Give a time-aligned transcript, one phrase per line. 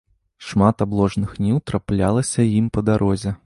[0.51, 3.37] Шмат абложных ніў траплялася ім па дарозе.